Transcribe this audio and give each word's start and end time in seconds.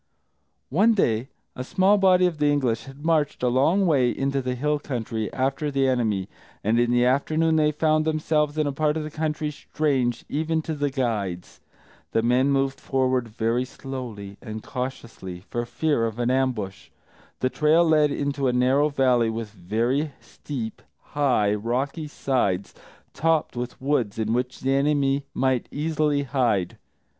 One 0.71 0.95
day, 0.95 1.27
a 1.55 1.63
small 1.63 1.99
body 1.99 2.25
of 2.25 2.39
the 2.39 2.47
English 2.51 2.85
had 2.85 3.05
marched 3.05 3.43
a 3.43 3.49
long 3.49 3.85
way 3.85 4.09
into 4.09 4.41
the 4.41 4.55
hill 4.55 4.79
country, 4.79 5.31
after 5.31 5.69
the 5.69 5.87
enemy, 5.87 6.27
and 6.63 6.79
in 6.79 6.89
the 6.89 7.05
afternoon 7.05 7.55
they 7.57 7.71
found 7.71 8.03
themselves 8.03 8.57
in 8.57 8.65
a 8.65 8.71
part 8.71 8.97
of 8.97 9.03
the 9.03 9.11
country 9.11 9.51
strange 9.51 10.25
even 10.27 10.63
to 10.63 10.73
the 10.73 10.89
guides. 10.89 11.61
The 12.13 12.23
men 12.23 12.49
moved 12.49 12.79
forward 12.79 13.27
very 13.27 13.63
slowly 13.63 14.37
and 14.41 14.63
cautiously, 14.63 15.41
for 15.51 15.67
fear 15.67 16.07
of 16.07 16.17
an 16.17 16.31
ambush. 16.31 16.89
The 17.39 17.51
trail 17.51 17.85
led 17.87 18.09
into 18.09 18.47
a 18.47 18.53
narrow 18.53 18.89
valley 18.89 19.29
with 19.29 19.51
very 19.51 20.13
steep, 20.19 20.81
high, 21.13 21.53
rocky 21.53 22.07
sides, 22.07 22.73
topped 23.13 23.55
with 23.55 23.79
woods 23.79 24.17
in 24.17 24.33
which 24.33 24.61
the 24.61 24.73
enemy 24.73 25.25
might 25.35 25.67
easily 25.69 26.23
hide. 26.23 26.79